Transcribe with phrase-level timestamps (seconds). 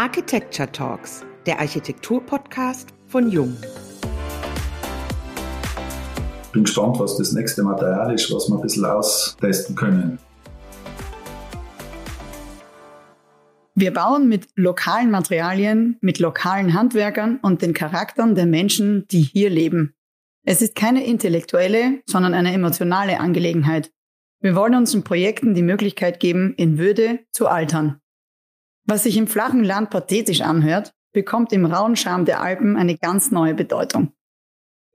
[0.00, 3.54] Architecture Talks, der Architektur-Podcast von Jung.
[6.54, 10.18] Bin gespannt, was das nächste Material ist, was wir ein bisschen austesten können.
[13.74, 19.50] Wir bauen mit lokalen Materialien, mit lokalen Handwerkern und den Charakteren der Menschen, die hier
[19.50, 19.92] leben.
[20.46, 23.92] Es ist keine intellektuelle, sondern eine emotionale Angelegenheit.
[24.40, 28.00] Wir wollen unseren Projekten die Möglichkeit geben, in Würde zu altern.
[28.90, 33.30] Was sich im flachen Land pathetisch anhört, bekommt im rauen Charme der Alpen eine ganz
[33.30, 34.10] neue Bedeutung.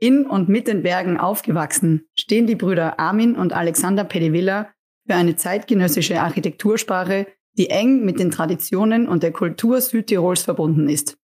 [0.02, 4.68] In und mit den Bergen aufgewachsen stehen die Brüder Armin und Alexander Pedevilla
[5.08, 11.18] für eine zeitgenössische Architektursprache, die eng mit den Traditionen und der Kultur Südtirols verbunden ist.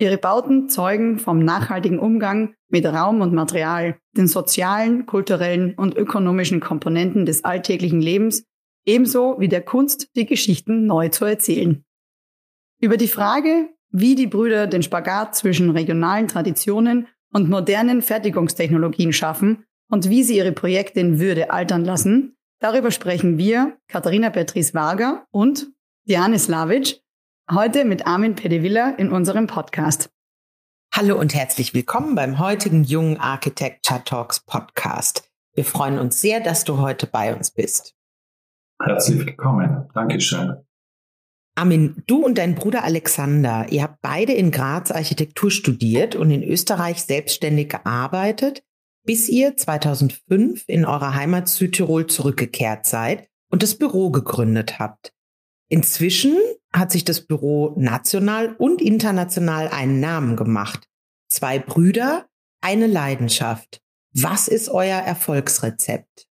[0.00, 6.60] Ihre Bauten zeugen vom nachhaltigen Umgang mit Raum und Material, den sozialen, kulturellen und ökonomischen
[6.60, 8.44] Komponenten des alltäglichen Lebens,
[8.86, 11.84] ebenso wie der Kunst, die Geschichten neu zu erzählen.
[12.80, 19.64] Über die Frage, wie die Brüder den Spagat zwischen regionalen Traditionen und modernen Fertigungstechnologien schaffen
[19.90, 25.26] und wie sie ihre Projekte in Würde altern lassen, darüber sprechen wir, Katharina Beatrice Varga
[25.30, 25.68] und
[26.06, 27.02] Diane Slavic,
[27.50, 30.10] Heute mit Armin Pedevilla in unserem Podcast.
[30.94, 35.30] Hallo und herzlich willkommen beim heutigen Jungen Architecture Talks Podcast.
[35.54, 37.94] Wir freuen uns sehr, dass du heute bei uns bist.
[38.82, 39.88] Herzlich willkommen.
[39.94, 40.67] Dankeschön.
[41.58, 46.44] Armin, du und dein Bruder Alexander, ihr habt beide in Graz Architektur studiert und in
[46.44, 48.62] Österreich selbstständig gearbeitet,
[49.04, 55.12] bis ihr 2005 in eurer Heimat Südtirol zurückgekehrt seid und das Büro gegründet habt.
[55.68, 56.36] Inzwischen
[56.72, 60.86] hat sich das Büro national und international einen Namen gemacht.
[61.28, 62.26] Zwei Brüder,
[62.60, 63.80] eine Leidenschaft.
[64.14, 66.28] Was ist euer Erfolgsrezept?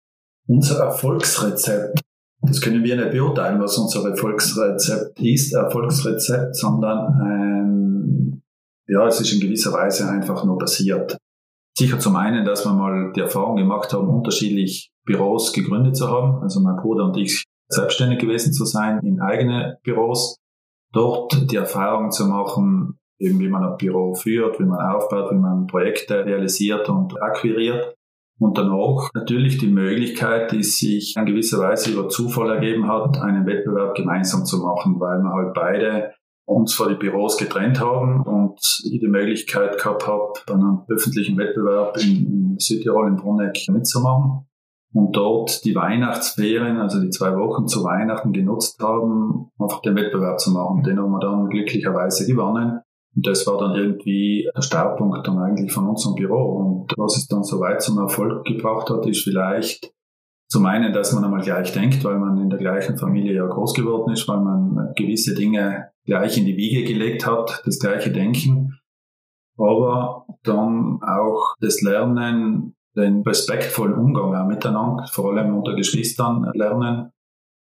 [0.45, 2.01] Unser Erfolgsrezept,
[2.45, 8.41] das können wir nicht beurteilen, was unser Erfolgsrezept ist, Erfolgsrezept, sondern ähm,
[8.87, 11.17] ja, es ist in gewisser Weise einfach nur passiert.
[11.77, 16.41] Sicher zum einen, dass wir mal die Erfahrung gemacht haben, unterschiedlich Büros gegründet zu haben.
[16.41, 20.37] Also mein Bruder und ich selbstständig gewesen zu sein in eigene Büros,
[20.93, 25.37] dort die Erfahrung zu machen, eben wie man ein Büro führt, wie man aufbaut, wie
[25.37, 27.94] man Projekte realisiert und akquiriert.
[28.37, 33.17] Und dann auch natürlich die Möglichkeit, die sich in gewisser Weise über Zufall ergeben hat,
[33.21, 36.13] einen Wettbewerb gemeinsam zu machen, weil wir halt beide
[36.45, 41.37] uns vor die Büros getrennt haben und ich die Möglichkeit gehabt habe, bei einem öffentlichen
[41.37, 44.45] Wettbewerb in, Südtirol in Bruneck mitzumachen
[44.93, 50.39] und dort die Weihnachtsferien, also die zwei Wochen zu Weihnachten genutzt haben, einfach den Wettbewerb
[50.39, 50.83] zu machen.
[50.83, 52.79] Den haben wir dann glücklicherweise gewonnen.
[53.15, 56.57] Und das war dann irgendwie der Startpunkt dann eigentlich von unserem Büro.
[56.57, 59.91] Und was es dann so weit zum Erfolg gebracht hat, ist vielleicht
[60.47, 63.73] zum einen, dass man einmal gleich denkt, weil man in der gleichen Familie ja groß
[63.73, 68.79] geworden ist, weil man gewisse Dinge gleich in die Wiege gelegt hat, das gleiche Denken.
[69.57, 77.11] Aber dann auch das Lernen, den respektvollen Umgang auch miteinander, vor allem unter Geschwistern lernen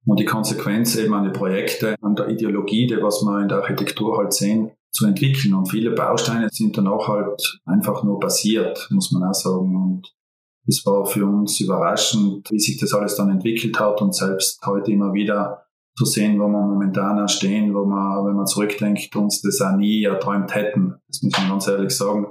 [0.05, 3.59] und die Konsequenz eben an die Projekte, an der Ideologie, die was wir in der
[3.59, 5.53] Architektur halt sehen, zu entwickeln.
[5.53, 9.75] Und viele Bausteine sind dann auch halt einfach nur passiert, muss man auch sagen.
[9.75, 10.13] Und
[10.67, 14.91] es war für uns überraschend, wie sich das alles dann entwickelt hat und selbst heute
[14.91, 15.61] immer wieder
[15.97, 19.77] zu sehen, wo wir momentan auch stehen, wo wir, wenn man zurückdenkt, uns das auch
[19.77, 20.95] nie erträumt hätten.
[21.07, 22.27] Das muss man ganz ehrlich sagen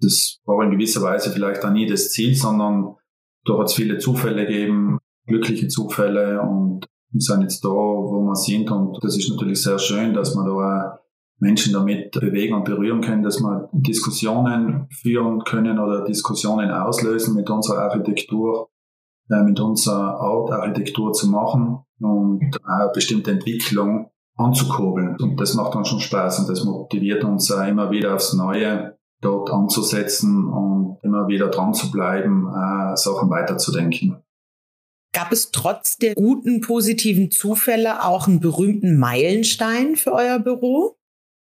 [0.00, 2.96] das war in gewisser Weise vielleicht auch nie das Ziel, sondern
[3.44, 8.34] da hat es viele Zufälle gegeben, glückliche Zufälle und wir sind jetzt da, wo wir
[8.34, 11.00] sind und das ist natürlich sehr schön, dass wir da
[11.40, 17.48] Menschen damit bewegen und berühren können, dass wir Diskussionen führen können oder Diskussionen auslösen mit
[17.48, 18.70] unserer Architektur,
[19.30, 25.16] äh, mit unserer Art Architektur zu machen und eine bestimmte Entwicklung anzukurbeln.
[25.20, 28.96] Und das macht uns schon Spaß und das motiviert uns auch immer wieder aufs Neue,
[29.20, 32.46] dort anzusetzen und immer wieder dran zu bleiben,
[32.94, 34.22] Sachen weiterzudenken.
[35.12, 40.97] Gab es trotz der guten, positiven Zufälle auch einen berühmten Meilenstein für euer Büro?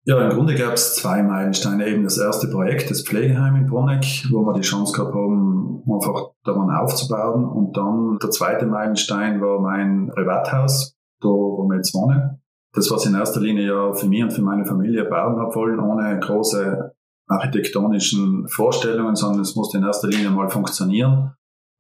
[0.05, 1.87] Ja, im Grunde gab es zwei Meilensteine.
[1.87, 6.31] Eben das erste Projekt, das Pflegeheim in Bruneck, wo wir die Chance gehabt haben, einfach
[6.45, 7.45] daran aufzubauen.
[7.45, 12.41] Und dann der zweite Meilenstein war mein Privathaus, da wo wir jetzt wohnen.
[12.73, 15.79] Das, was in erster Linie ja für mich und für meine Familie bauen habe wollen,
[15.79, 16.95] ohne große
[17.29, 21.33] architektonischen Vorstellungen, sondern es muss in erster Linie mal funktionieren.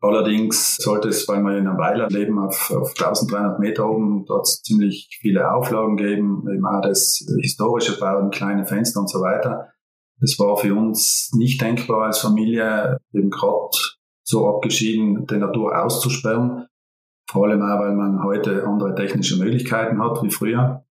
[0.03, 4.49] Allerdings sollte es, weil wir in einem Weiler leben, auf, auf 1300 Meter oben, dort
[4.49, 9.69] ziemlich viele Auflagen geben, eben auch das historische Bauen, kleine Fenster und so weiter.
[10.21, 13.77] Es war für uns nicht denkbar als Familie, eben gerade
[14.25, 16.67] so abgeschieden, die Natur auszusperren.
[17.31, 20.85] Vor allem auch, weil man heute andere technische Möglichkeiten hat wie früher.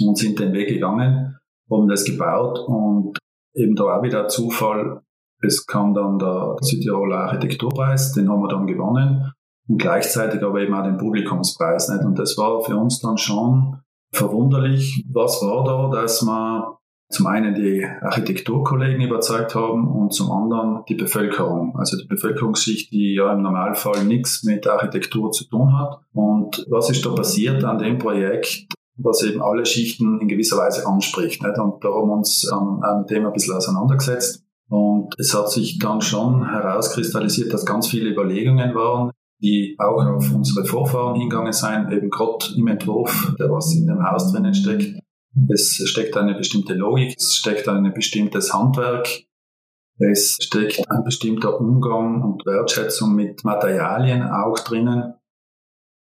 [0.00, 1.38] und sind den Weg gegangen,
[1.70, 3.18] haben das gebaut und
[3.54, 5.02] eben da auch wieder Zufall,
[5.40, 9.32] es kam dann der Südtiroler Architekturpreis, den haben wir dann gewonnen
[9.68, 11.88] und gleichzeitig aber eben auch den Publikumspreis.
[11.90, 12.04] Nicht?
[12.04, 13.80] Und das war für uns dann schon
[14.12, 15.04] verwunderlich.
[15.12, 16.78] Was war da, dass wir
[17.10, 21.74] zum einen die Architekturkollegen überzeugt haben und zum anderen die Bevölkerung.
[21.78, 26.00] Also die Bevölkerungsschicht, die ja im Normalfall nichts mit Architektur zu tun hat.
[26.12, 28.66] Und was ist da passiert an dem Projekt?
[28.98, 31.42] was eben alle Schichten in gewisser Weise anspricht.
[31.42, 31.58] Nicht?
[31.58, 34.44] Und da haben wir uns ähm, mit dem ein bisschen auseinandergesetzt.
[34.68, 40.34] Und es hat sich dann schon herauskristallisiert, dass ganz viele Überlegungen waren, die auch auf
[40.34, 45.00] unsere Vorfahren hingegangen sind, eben gerade im Entwurf, der was in dem Haus drinnen steckt.
[45.48, 49.08] Es steckt eine bestimmte Logik, es steckt ein bestimmtes Handwerk,
[49.98, 55.14] es steckt ein bestimmter Umgang und Wertschätzung mit Materialien auch drinnen,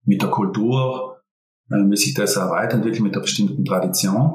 [0.05, 1.23] mit der Kultur,
[1.71, 4.35] äh, wie sich das auch weiterentwickelt mit einer bestimmten Tradition.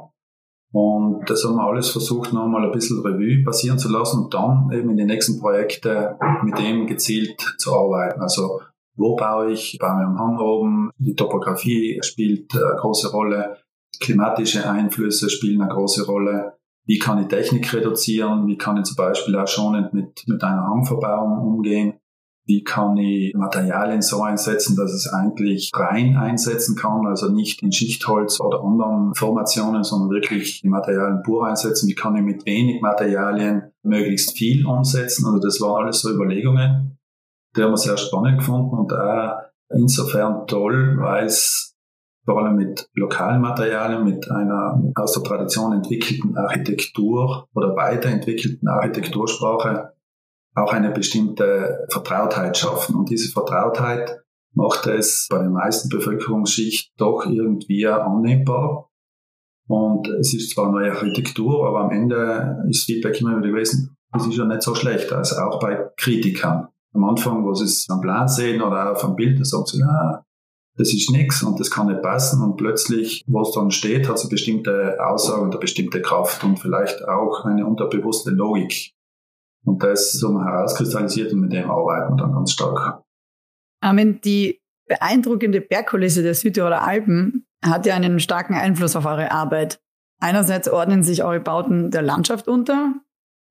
[0.73, 4.69] Und das haben wir alles versucht, nochmal ein bisschen Revue passieren zu lassen und dann
[4.71, 8.21] eben in die nächsten Projekte mit dem gezielt zu arbeiten.
[8.21, 8.61] Also
[8.95, 9.77] wo baue ich?
[9.79, 10.89] Baue ich am Hang oben?
[10.97, 13.57] Die Topografie spielt eine große Rolle.
[13.99, 16.57] Klimatische Einflüsse spielen eine große Rolle.
[16.85, 18.47] Wie kann ich Technik reduzieren?
[18.47, 21.99] Wie kann ich zum Beispiel auch schonend mit, mit einer Hangverbauung umgehen?
[22.47, 27.73] Wie kann ich Materialien so einsetzen, dass es eigentlich rein einsetzen kann, also nicht in
[27.73, 31.89] Schichtholz oder anderen Formationen, sondern wirklich die Materialien pur einsetzen?
[31.89, 35.25] Wie kann ich mit wenig Materialien möglichst viel umsetzen?
[35.25, 36.97] Also das waren alles so Überlegungen,
[37.57, 41.75] die haben wir sehr spannend gefunden und auch insofern toll, weil es
[42.23, 49.96] vor allem mit lokalen Materialien, mit einer aus der Tradition entwickelten Architektur oder weiterentwickelten Architektursprache
[50.57, 52.95] auch eine bestimmte Vertrautheit schaffen.
[52.95, 54.23] Und diese Vertrautheit
[54.53, 58.89] macht es bei den meisten Bevölkerungsschichten doch irgendwie annehmbar.
[59.67, 64.25] Und es ist zwar neue Architektur, aber am Ende ist Feedback immer wieder gewesen, es
[64.25, 66.69] ist ja nicht so schlecht, also auch bei Kritikern.
[66.93, 69.79] Am Anfang, wo sie es am Plan sehen oder auf einem Bild, da sagen sie,
[69.79, 70.23] ja,
[70.77, 74.15] das ist nichts und das kann nicht passen und plötzlich, wo es dann steht, hat
[74.15, 78.93] es eine bestimmte Aussage und eine bestimmte Kraft und vielleicht auch eine unterbewusste Logik.
[79.67, 83.03] Und das so mal herauskristallisiert und mit dem arbeiten wir dann ganz stark.
[83.81, 89.81] Armin, die beeindruckende Bergkulisse der Südtiroler Alpen hat ja einen starken Einfluss auf eure Arbeit.
[90.21, 92.93] Einerseits ordnen sich eure Bauten der Landschaft unter,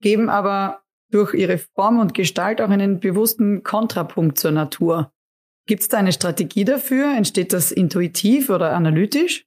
[0.00, 0.80] geben aber
[1.10, 5.12] durch ihre Form und Gestalt auch einen bewussten Kontrapunkt zur Natur.
[5.66, 7.14] Gibt es da eine Strategie dafür?
[7.14, 9.45] Entsteht das intuitiv oder analytisch?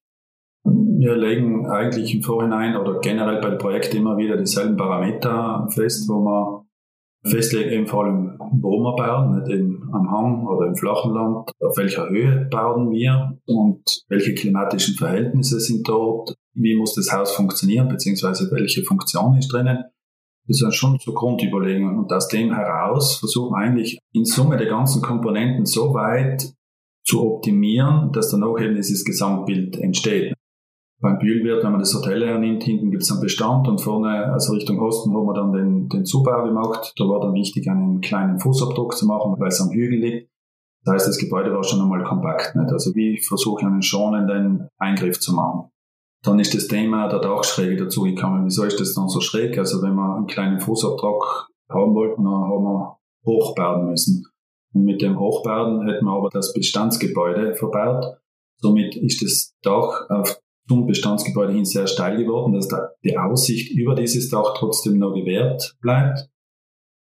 [0.99, 6.19] Wir legen eigentlich im Vorhinein oder generell bei Projekten immer wieder dieselben Parameter fest, wo
[6.19, 6.65] wir
[7.23, 11.51] festlegen, eben vor allem, wo wir bauen, nicht eben am Hang oder im flachen Land,
[11.59, 17.31] auf welcher Höhe bauen wir und welche klimatischen Verhältnisse sind dort, wie muss das Haus
[17.31, 19.83] funktionieren, beziehungsweise welche Funktion ist drinnen.
[20.47, 21.99] Das sind schon so Grundüberlegungen.
[21.99, 26.53] Und aus dem heraus versuchen wir eigentlich in Summe der ganzen Komponenten so weit
[27.05, 30.33] zu optimieren, dass dann auch eben dieses Gesamtbild entsteht.
[31.01, 34.53] Beim Bühlwirt, wenn man das Hotel hernimmt, hinten gibt es einen Bestand und vorne, also
[34.53, 36.93] Richtung Osten, haben wir dann den, den Zubau gemacht.
[36.97, 40.29] Da war dann wichtig, einen kleinen Fußabdruck zu machen, weil es am Hügel liegt.
[40.83, 42.55] Das heißt, das Gebäude war schon einmal kompakt.
[42.55, 42.71] Nicht?
[42.71, 45.71] Also wie versuche ich einen schonenden Eingriff zu machen.
[46.21, 48.45] Dann ist das Thema der Dachschräge dazugekommen.
[48.45, 49.57] Wieso ist das dann so schräg?
[49.57, 54.25] Also wenn wir einen kleinen Fußabdruck haben wollten, dann haben wir hochbauen müssen.
[54.73, 58.17] Und mit dem Hochbauen hätten wir aber das Bestandsgebäude verbaut.
[58.57, 62.69] Somit ist das Dach auf zum Bestandsgebäude hin sehr steil geworden, dass
[63.03, 66.29] die Aussicht über dieses Dach trotzdem noch gewährt bleibt.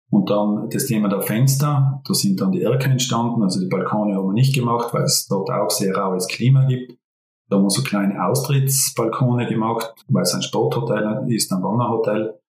[0.09, 4.15] Und dann das Thema der Fenster, da sind dann die Erker entstanden, also die Balkone
[4.15, 6.97] haben wir nicht gemacht, weil es dort auch sehr raues Klima gibt.
[7.49, 12.39] Da haben wir so kleine Austrittsbalkone gemacht, weil es ein Sporthotel ist, ein Wannerhotel.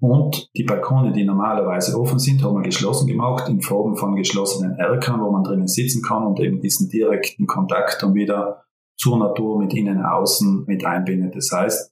[0.00, 4.78] Und die Balkone, die normalerweise offen sind, haben wir geschlossen gemacht, in Form von geschlossenen
[4.78, 8.64] Erkern, wo man drinnen sitzen kann und eben diesen direkten Kontakt dann wieder
[9.00, 11.34] zur Natur mit innen, außen mit einbindet.
[11.34, 11.90] Das heißt,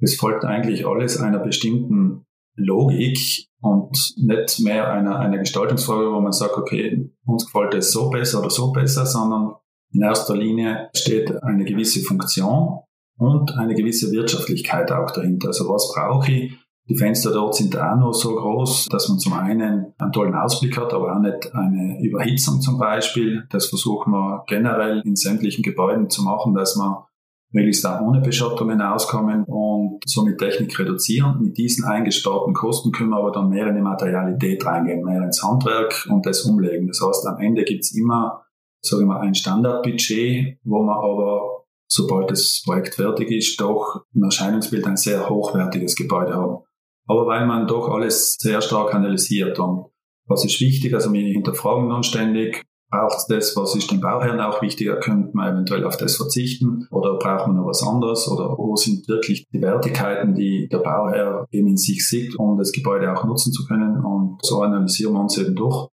[0.00, 2.24] es folgt eigentlich alles einer bestimmten
[2.54, 3.18] Logik
[3.60, 8.38] und nicht mehr einer, einer Gestaltungsfrage, wo man sagt, okay, uns gefällt es so besser
[8.38, 9.54] oder so besser, sondern
[9.92, 12.80] in erster Linie steht eine gewisse Funktion
[13.18, 15.48] und eine gewisse Wirtschaftlichkeit auch dahinter.
[15.48, 16.52] Also was brauche ich?
[16.88, 20.76] Die Fenster dort sind auch noch so groß, dass man zum einen einen tollen Ausblick
[20.76, 23.44] hat, aber auch nicht eine Überhitzung zum Beispiel.
[23.50, 27.08] Das versuchen wir generell in sämtlichen Gebäuden zu machen, dass wir
[27.50, 31.40] möglichst auch ohne Beschattungen auskommen und somit Technik reduzieren.
[31.40, 35.42] Mit diesen eingesparten Kosten können wir aber dann mehr in die Materialität reingehen, mehr ins
[35.42, 36.86] Handwerk und das umlegen.
[36.86, 38.46] Das heißt, am Ende gibt's immer
[38.82, 44.86] sagen wir, ein Standardbudget, wo man aber sobald das Projekt fertig ist, doch im Erscheinungsbild
[44.86, 46.64] ein sehr hochwertiges Gebäude haben.
[47.06, 49.86] Aber weil man doch alles sehr stark analysiert und
[50.26, 54.40] was ist wichtig, also wir hinterfragen dann ständig, braucht es das, was ist dem Bauherrn
[54.40, 58.56] auch wichtiger, könnte man eventuell auf das verzichten oder braucht man noch was anderes oder
[58.56, 63.12] wo sind wirklich die Wertigkeiten, die der Bauherr eben in sich sieht, um das Gebäude
[63.12, 65.88] auch nutzen zu können und so analysieren wir uns eben durch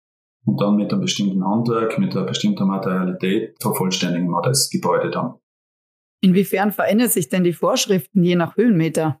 [0.44, 5.34] und dann mit einem bestimmten Handwerk, mit einer bestimmten Materialität vervollständigen wir das Gebäude dann.
[6.22, 9.20] Inwiefern verändern sich denn die Vorschriften je nach Höhenmeter?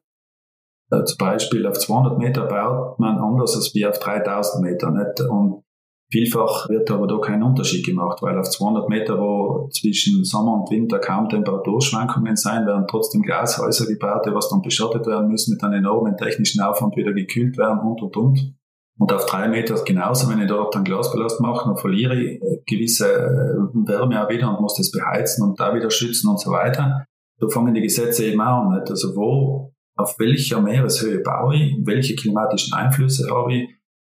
[0.90, 4.90] Äh, zum Beispiel auf 200 Meter baut man anders als wie auf 3000 Meter.
[4.90, 5.20] Nicht?
[5.28, 5.62] Und
[6.10, 10.70] vielfach wird aber da kein Unterschied gemacht, weil auf 200 Meter, wo zwischen Sommer und
[10.70, 15.62] Winter kaum Temperaturschwankungen sein, werden trotzdem Glashäuser gebaut, die was dann beschattet werden müssen, mit
[15.62, 18.54] einem enormen technischen Aufwand wieder gekühlt werden und und und.
[18.98, 23.10] Und auf drei Meter genauso, wenn ich dort einen Glasballast mache, dann verliere ich gewisse
[23.10, 27.06] äh, Wärme auch wieder und muss das beheizen und da wieder schützen und so weiter.
[27.38, 28.74] Da fangen die Gesetze eben auch an.
[28.74, 28.90] Nicht?
[28.90, 33.68] Also wo, auf welcher Meereshöhe baue ich, welche klimatischen Einflüsse habe ich.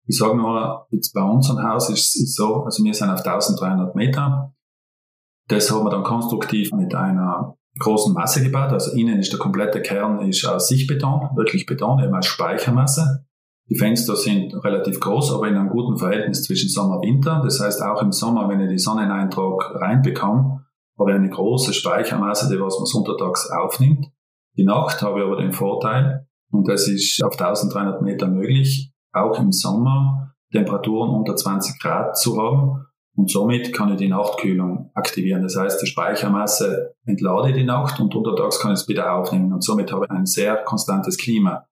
[0.08, 3.96] Ich sage nur, jetzt bei unserem Haus ist es so, also wir sind auf 1300
[3.96, 4.54] Meter.
[5.48, 8.72] Das haben wir dann konstruktiv mit einer großen Masse gebaut.
[8.72, 13.26] Also innen ist der komplette Kern ist aus Sichtbeton, wirklich Beton, eben als Speichermasse.
[13.68, 17.42] Die Fenster sind relativ groß, aber in einem guten Verhältnis zwischen Sommer und Winter.
[17.44, 20.66] Das heißt, auch im Sommer, wenn ich die Sonneneintrag reinbekomme,
[21.00, 24.08] habe ich eine große Speichermasse, die was man untertags aufnimmt.
[24.58, 29.40] Die Nacht habe ich aber den Vorteil, und das ist auf 1300 Meter möglich, auch
[29.40, 32.86] im Sommer Temperaturen unter 20 Grad zu haben.
[33.18, 35.42] Und somit kann ich die Nachtkühlung aktivieren.
[35.42, 39.54] Das heißt, die Speichermasse entlade die Nacht und untertags kann ich es wieder aufnehmen.
[39.54, 41.66] Und somit habe ich ein sehr konstantes Klima.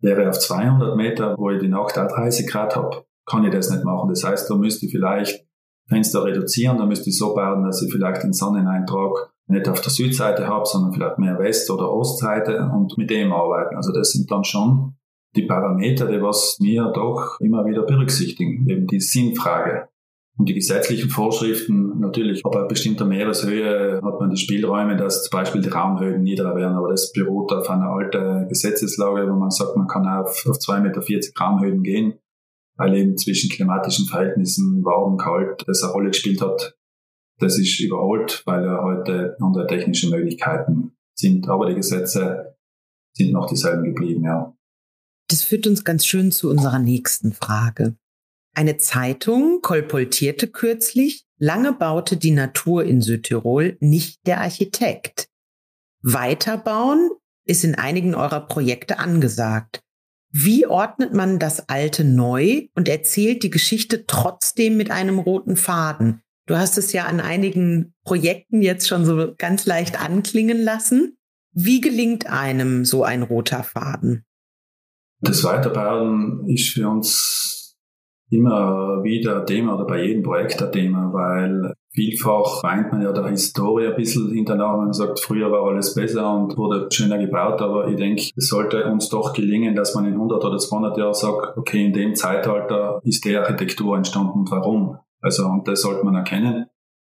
[0.00, 3.70] Wäre auf 200 Meter, wo ich die Nacht auch 30 Grad habe, kann ich das
[3.70, 4.10] nicht machen.
[4.10, 5.46] Das heißt, da müsste ich vielleicht
[5.88, 9.90] Fenster reduzieren, da müsste ich so bauen, dass ich vielleicht den Sonneneintrag nicht auf der
[9.90, 13.76] Südseite habe, sondern vielleicht mehr West- oder Ostseite und mit dem arbeiten.
[13.76, 14.94] Also das sind dann schon
[15.36, 19.88] die Parameter, die was wir doch immer wieder berücksichtigen, eben die Sinnfrage.
[20.36, 25.38] Und die gesetzlichen Vorschriften, natürlich, ab einer bestimmten Meereshöhe hat man die Spielräume, dass zum
[25.38, 29.76] Beispiel die Raumhöhen niedriger werden, aber das beruht auf einer alten Gesetzeslage, wo man sagt,
[29.76, 32.14] man kann auf, auf 2,40 Meter Raumhöhen gehen,
[32.76, 36.74] weil eben zwischen klimatischen Verhältnissen, warm, kalt, das eine Rolle gespielt hat.
[37.38, 42.56] Das ist überholt, weil ja heute andere technische Möglichkeiten sind, aber die Gesetze
[43.12, 44.56] sind noch dieselben geblieben, ja.
[45.28, 47.96] Das führt uns ganz schön zu unserer nächsten Frage.
[48.54, 55.28] Eine Zeitung kolportierte kürzlich, lange baute die Natur in Südtirol nicht der Architekt.
[56.02, 57.10] Weiterbauen
[57.46, 59.80] ist in einigen eurer Projekte angesagt.
[60.30, 66.23] Wie ordnet man das Alte neu und erzählt die Geschichte trotzdem mit einem roten Faden?
[66.46, 71.16] Du hast es ja an einigen Projekten jetzt schon so ganz leicht anklingen lassen.
[71.52, 74.24] Wie gelingt einem so ein roter Faden?
[75.20, 77.76] Das Weiterbauen ist für uns
[78.30, 83.28] immer wieder Thema oder bei jedem Projekt ein Thema, weil vielfach weint man ja der
[83.28, 87.88] Historie ein bisschen hinterher, man sagt, früher war alles besser und wurde schöner gebaut, aber
[87.88, 91.56] ich denke, es sollte uns doch gelingen, dass man in 100 oder 200 Jahren sagt,
[91.56, 94.98] okay, in dem Zeitalter ist die Architektur entstanden warum.
[95.24, 96.66] Also, und das sollte man erkennen.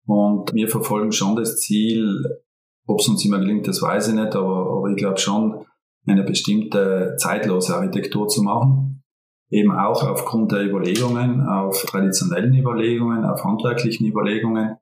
[0.07, 2.41] Und wir verfolgen schon das Ziel,
[2.87, 5.67] ob es uns immer gelingt, das weiß ich nicht, aber, aber ich glaube schon,
[6.07, 8.97] eine bestimmte zeitlose Architektur zu machen
[9.51, 14.77] eben auch aufgrund der Überlegungen, auf traditionellen Überlegungen, auf handwerklichen Überlegungen,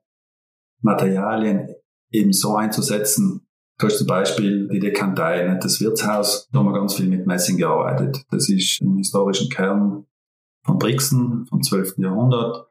[0.81, 1.69] Materialien
[2.11, 3.47] eben so einzusetzen.
[3.77, 7.57] Du hast zum Beispiel die Dekantei, das Wirtshaus, da haben wir ganz viel mit Messing
[7.57, 8.23] gearbeitet.
[8.31, 10.05] Das ist im historischen Kern
[10.63, 11.97] von Brixen vom 12.
[11.97, 12.64] Jahrhundert.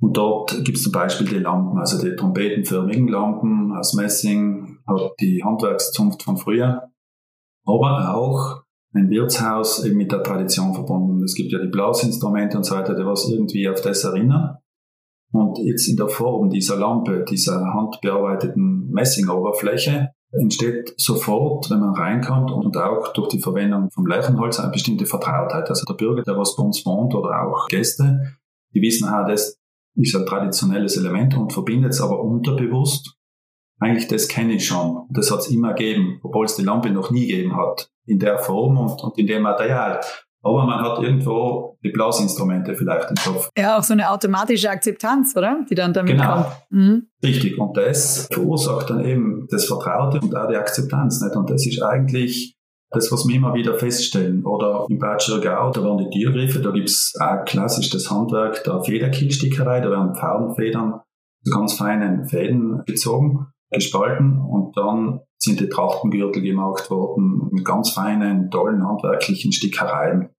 [0.00, 5.12] Und dort gibt es zum Beispiel die Lampen, also die trompetenförmigen Lampen aus Messing, hat
[5.20, 6.90] die Handwerkszunft von früher,
[7.64, 8.62] aber auch
[8.94, 11.22] ein Wirtshaus eben mit der Tradition verbunden.
[11.24, 14.58] Es gibt ja die Blasinstrumente und so weiter, die was irgendwie auf das erinnern.
[15.32, 22.50] Und jetzt in der Form dieser Lampe, dieser handbearbeiteten Messingoberfläche, entsteht sofort, wenn man reinkommt
[22.50, 25.68] und auch durch die Verwendung vom Lärchenholz eine bestimmte Vertrautheit.
[25.68, 28.36] Also der Bürger, der was bei uns wohnt oder auch Gäste,
[28.74, 29.55] die wissen, ah, das
[29.96, 33.16] ist ein traditionelles Element und verbindet es aber unterbewusst.
[33.78, 35.06] Eigentlich das kenne ich schon.
[35.10, 38.38] Das hat es immer gegeben, obwohl es die Lampe noch nie gegeben hat in der
[38.38, 40.00] Form und, und in dem Material.
[40.42, 43.50] Aber man hat irgendwo die Blasinstrumente vielleicht im Kopf.
[43.58, 45.64] Ja, auch so eine automatische Akzeptanz, oder?
[45.68, 46.34] Die dann damit genau.
[46.34, 46.46] kommt.
[46.70, 47.08] Mhm.
[47.22, 47.58] Richtig.
[47.58, 51.20] Und das verursacht dann eben das Vertraute und auch die Akzeptanz.
[51.20, 51.34] Nicht?
[51.34, 52.56] Und das ist eigentlich
[52.90, 54.44] das, was wir immer wieder feststellen.
[54.44, 58.82] Oder im Bad Schirgau, da waren die Türgriffe, da gibt's auch klassisch das Handwerk der
[58.82, 61.00] Federkillstickerei, da werden Pfauenfedern
[61.44, 63.46] zu ganz feinen Fäden gezogen.
[63.70, 70.30] gespalten und dann sind die Trachtengürtel gemacht worden mit ganz feinen, tollen handwerklichen Stickereien.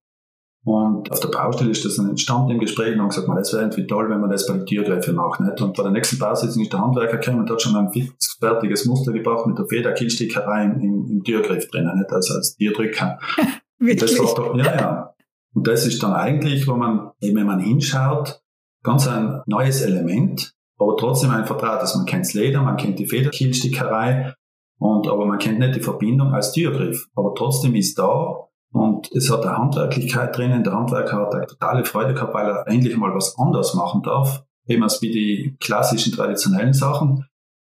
[0.68, 3.54] Und auf der Baustelle ist das dann entstanden im Gespräch und haben gesagt, man, das
[3.54, 5.40] wäre irgendwie toll, wenn man das bei den Türgriffen macht.
[5.40, 5.58] Nicht?
[5.62, 8.84] Und bei der nächsten Bausitzung ist der Handwerker gekommen und hat schon ein fix fertiges
[8.84, 12.12] Muster gebracht mit der Federkillstickerei im, im Türgriff drinnen, nicht?
[12.12, 13.18] also als Tierdrücker.
[13.78, 13.98] Wirklich?
[13.98, 15.14] Das war doch, ja, ja.
[15.54, 18.42] Und das ist dann eigentlich, wo man, wenn man hinschaut,
[18.82, 21.94] ganz ein neues Element, aber trotzdem ein vertrautes.
[21.94, 24.34] Man kennt das Leder, man kennt die Federkillstickerei,
[24.80, 27.08] und, aber man kennt nicht die Verbindung als Türgriff.
[27.14, 30.62] Aber trotzdem ist da und es hat eine Handwerklichkeit drinnen.
[30.62, 34.44] Der Handwerker hat eine totale Freude gehabt, weil er endlich mal was anderes machen darf.
[34.66, 37.24] Eben als wie die klassischen, traditionellen Sachen.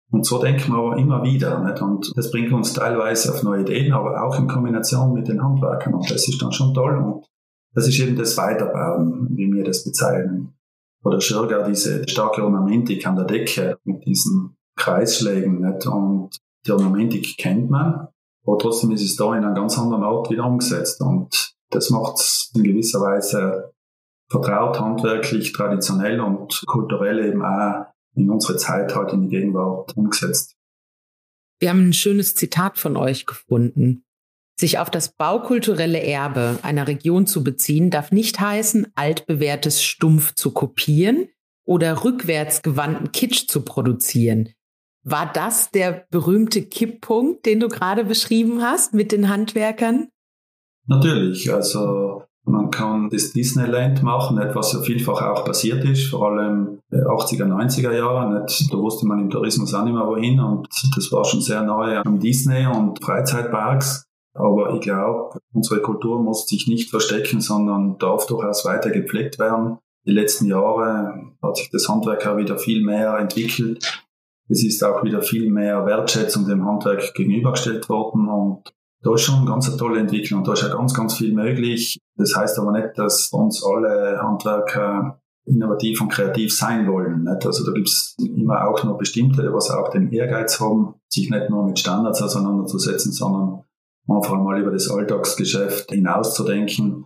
[0.10, 1.60] Und so denken wir aber immer wieder.
[1.60, 1.82] Nicht?
[1.82, 5.94] Und das bringt uns teilweise auf neue Ideen, aber auch in Kombination mit den Handwerkern.
[5.94, 6.98] Und das ist dann schon toll.
[6.98, 7.28] Und
[7.74, 10.56] das ist eben das Weiterbauen, wie wir das bezeichnen.
[11.04, 15.62] Oder Schirger, diese starke Ornamentik an der Decke mit diesen Kreisschlägen.
[15.62, 15.86] Nicht?
[15.86, 18.08] Und die Ornamentik kennt man,
[18.48, 21.02] aber trotzdem ist es da in einem ganz anderen Ort wieder umgesetzt.
[21.02, 23.74] Und das macht es in gewisser Weise
[24.30, 30.56] vertraut, handwerklich, traditionell und kulturell eben auch in unsere Zeit halt in die Gegenwart umgesetzt.
[31.60, 34.06] Wir haben ein schönes Zitat von euch gefunden.
[34.60, 40.52] Sich auf das baukulturelle Erbe einer Region zu beziehen, darf nicht heißen, altbewährtes stumpf zu
[40.52, 41.28] kopieren
[41.66, 44.54] oder rückwärtsgewandten Kitsch zu produzieren.
[45.10, 50.10] War das der berühmte Kipppunkt, den du gerade beschrieben hast mit den Handwerkern?
[50.86, 56.80] Natürlich, also man kann das Disneyland machen, etwas ja vielfach auch passiert ist, vor allem
[56.92, 58.46] 80er, 90er Jahre.
[58.70, 62.06] Da wusste man im Tourismus auch nicht mehr wohin und das war schon sehr nahe
[62.06, 64.04] am Disney und Freizeitparks.
[64.34, 69.78] Aber ich glaube, unsere Kultur muss sich nicht verstecken, sondern darf durchaus weiter gepflegt werden.
[70.06, 74.04] Die letzten Jahre hat sich das Handwerk auch wieder viel mehr entwickelt.
[74.50, 79.36] Es ist auch wieder viel mehr Wertschätzung dem Handwerk gegenübergestellt worden und da ist schon
[79.36, 80.44] eine ganz tolle Entwicklung.
[80.44, 82.00] Da ist ja ganz, ganz viel möglich.
[82.16, 87.24] Das heißt aber nicht, dass uns alle Handwerker innovativ und kreativ sein wollen.
[87.24, 87.46] Nicht?
[87.46, 91.50] Also da gibt es immer auch nur bestimmte, was auch den Ehrgeiz haben, sich nicht
[91.50, 93.64] nur mit Standards auseinanderzusetzen, sondern
[94.10, 97.06] einfach mal über das Alltagsgeschäft hinauszudenken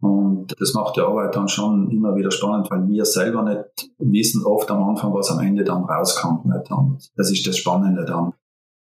[0.00, 4.44] und das macht die Arbeit dann schon immer wieder spannend, weil wir selber nicht wissen
[4.44, 6.46] oft am Anfang, was am Ende dann rauskommt.
[6.46, 6.70] Nicht?
[6.70, 8.32] Und das ist das Spannende dann.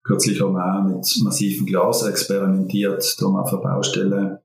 [0.03, 4.43] Kürzlich haben wir auch mit massivem Glas experimentiert, da haben wir auf der Baustelle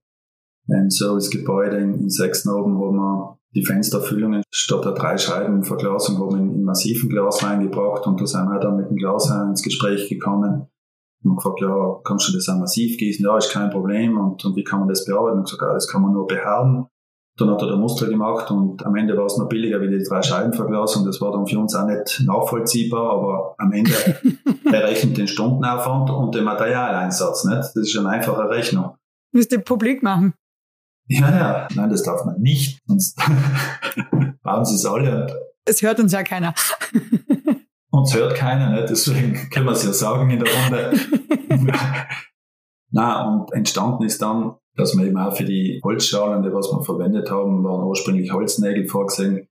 [0.69, 6.37] ein Servicegebäude in, in Sechsnoben, wo wir die Fensterfüllungen statt der drei Scheiben Verglasung haben
[6.37, 10.09] in, in massiven Glas reingebracht und da sind wir dann mit dem Glas ins Gespräch
[10.09, 10.69] gekommen
[11.25, 13.25] und gefragt, ja, kannst du das auch massiv gießen?
[13.25, 14.19] Ja, ist kein Problem.
[14.19, 15.39] Und, und wie kann man das bearbeiten?
[15.39, 16.87] Und gesagt, ja, das kann man nur behaaren.
[17.39, 20.05] Dann hat er da Muster gemacht und am Ende war es noch billiger wie die
[20.05, 21.07] drei Scheibenverglasung.
[21.07, 23.91] Das war dann für uns auch nicht nachvollziehbar, aber am Ende
[24.65, 27.45] berechnet den Stundenaufwand und den Materialeinsatz.
[27.45, 27.57] Nicht?
[27.57, 28.97] Das ist eine einfache Rechnung.
[29.33, 30.35] Müsst ihr publik machen.
[31.09, 33.19] Ja, ja, nein, das darf man nicht, sonst
[34.43, 35.27] bauen sie es alle.
[35.65, 36.55] Es hört uns ja keiner.
[37.93, 38.87] Uns hört keiner, ne?
[38.89, 40.99] deswegen können wir es ja sagen in der Runde.
[42.91, 46.83] Na und entstanden ist dann, dass wir eben auch für die Holzschalen, die was wir
[46.83, 49.47] verwendet haben, waren ursprünglich Holznägel vorgesehen.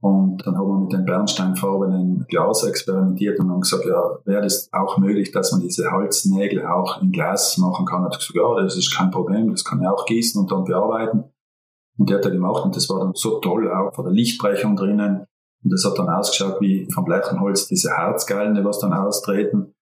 [0.00, 4.68] Und dann haben wir mit den bernsteinfarbenen Glas experimentiert und haben gesagt, ja, wäre das
[4.72, 8.04] auch möglich, dass man diese Holznägel auch in Glas machen kann?
[8.04, 10.64] Und ich gesagt, ja, das ist kein Problem, das kann ich auch gießen und dann
[10.64, 11.24] bearbeiten.
[11.96, 14.76] Und der hat er gemacht und das war dann so toll, auch von der Lichtbrechung
[14.76, 15.26] drinnen.
[15.64, 19.74] Und das hat dann ausgeschaut wie vom Bleichenholz diese Herzgallen, die was dann austreten.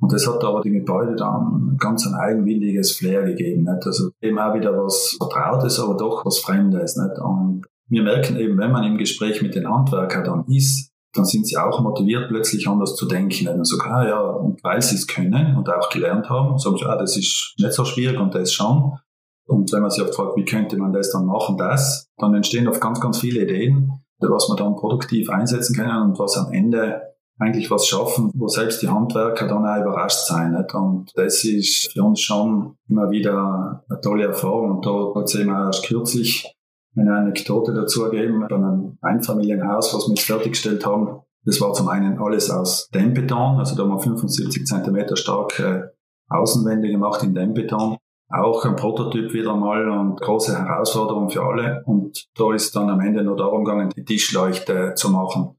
[0.00, 3.62] Und das hat aber dem Gebäude dann ganz ein eigenwilliges Flair gegeben.
[3.62, 3.86] Nicht?
[3.86, 6.96] Also eben auch wieder was Vertrautes, aber doch was Fremdes.
[6.96, 7.18] Nicht?
[7.20, 11.46] Und wir merken eben, wenn man im Gespräch mit den Handwerkern dann ist, dann sind
[11.46, 13.46] sie auch motiviert, plötzlich anders zu denken.
[13.48, 16.86] Und sagen, ah ja, und weil sie es können und auch gelernt haben, sagen sie,
[16.86, 18.98] ah, das ist nicht so schwierig und das schon.
[19.46, 22.66] Und wenn man sich oft fragt, wie könnte man das dann machen, das, dann entstehen
[22.66, 23.92] oft ganz, ganz viele Ideen,
[24.30, 27.02] was wir dann produktiv einsetzen können und was am Ende
[27.38, 30.54] eigentlich was schaffen, wo selbst die Handwerker dann auch überrascht sein.
[30.74, 34.76] Und das ist für uns schon immer wieder eine tolle Erfahrung.
[34.76, 36.54] Und da hat es eben erst kürzlich
[36.96, 41.22] eine Anekdote dazu gegeben, bei einem Einfamilienhaus, was wir jetzt fertiggestellt haben.
[41.44, 45.94] Das war zum einen alles aus Dämmbeton, also da haben wir 75 Zentimeter starke
[46.28, 47.96] Außenwände gemacht in Dämmbeton
[48.32, 51.82] auch ein Prototyp wieder mal und große Herausforderung für alle.
[51.84, 55.56] Und da ist dann am Ende nur darum gegangen, die Tischleuchte zu machen.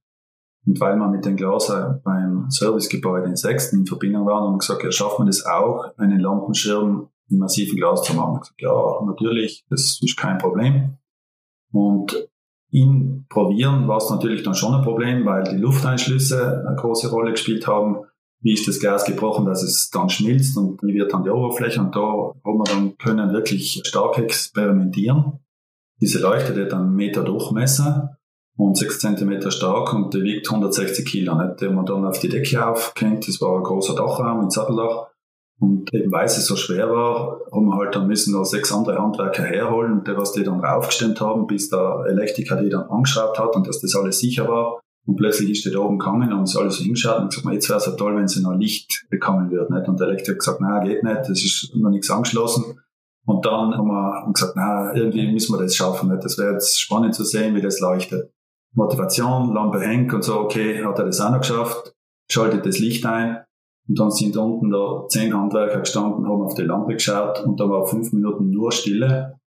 [0.66, 4.60] Und weil wir mit den Glaser beim Servicegebäude in Sechsten in Verbindung waren, haben wir
[4.60, 8.40] gesagt, ja, schafft man das auch, einen Lampenschirm in massiven Glas zu machen.
[8.40, 10.98] Gesagt, ja, natürlich, das ist kein Problem.
[11.72, 12.30] Und
[12.72, 17.32] in Probieren war es natürlich dann schon ein Problem, weil die Lufteinschlüsse eine große Rolle
[17.32, 18.06] gespielt haben.
[18.44, 21.80] Wie ist das Glas gebrochen, dass es dann schmilzt und wie wird dann die Oberfläche.
[21.80, 25.40] Und da haben wir dann können wirklich stark experimentieren.
[26.02, 28.18] Diese Leuchte, die hat einen Meter Durchmesser
[28.58, 31.36] und sechs Zentimeter stark und der wiegt 160 Kilo.
[31.36, 31.62] Nicht?
[31.62, 33.28] Den man dann auf die Decke aufkennt.
[33.28, 35.08] Das war ein großer Dachraum mit Satteldach.
[35.60, 38.98] Und eben weil es so schwer war, haben wir halt dann müssen noch sechs andere
[38.98, 43.56] Handwerker herholen, die was die dann raufgestemmt haben, bis der Elektriker die dann angeschraubt hat
[43.56, 44.82] und dass das alles sicher war.
[45.06, 47.80] Und plötzlich ist der da oben gegangen und uns alles hingeschaut und gesagt, jetzt wäre
[47.80, 49.76] es ja toll, wenn sie noch Licht bekommen würden.
[49.76, 49.90] Nicht?
[49.90, 52.80] Und der Elektriker hat gesagt, nein, geht nicht, das ist noch nichts angeschlossen.
[53.26, 56.10] Und dann haben wir gesagt, na, irgendwie müssen wir das schaffen.
[56.10, 56.24] Nicht?
[56.24, 58.32] Das wäre jetzt spannend zu sehen, wie das leuchtet.
[58.74, 61.94] Motivation, Lampe hängt und so, okay, hat er das auch noch geschafft,
[62.30, 63.44] schaltet das Licht ein.
[63.88, 67.70] Und dann sind unten da zehn Handwerker gestanden, haben auf die Lampe geschaut und da
[67.70, 69.40] war fünf Minuten nur Stille.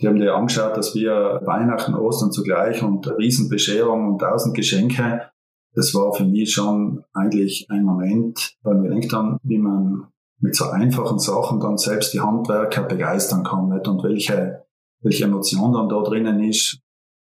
[0.00, 5.30] Die haben dir angeschaut, dass wir Weihnachten, Ostern zugleich und Riesenbescherung und tausend Geschenke.
[5.74, 10.08] Das war für mich schon eigentlich ein Moment, weil wir denkt haben, wie man
[10.38, 13.86] mit so einfachen Sachen dann selbst die Handwerker begeistern kann, nicht?
[13.86, 14.64] Und welche,
[15.02, 16.80] welche Emotion dann da drinnen ist.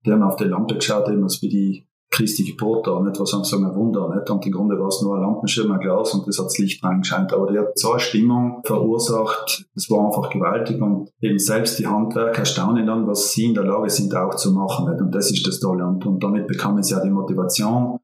[0.07, 3.65] Die haben auf die Lampe geschaut, eben wie die Christi Geburt da, nicht was sagen,
[3.65, 4.29] ein Wunder, nicht?
[4.29, 6.83] Und im Grunde war es nur ein Lampenschirm, ein Glas und das hat das Licht
[6.83, 7.33] reingescheint.
[7.33, 11.87] Aber die hat so eine Stimmung verursacht, das war einfach gewaltig und eben selbst die
[11.87, 15.01] Handwerker erstaunen dann, was sie in der Lage sind auch zu machen, nicht?
[15.01, 15.87] Und das ist das Tolle.
[15.87, 17.99] Und, und damit bekommen sie ja die Motivation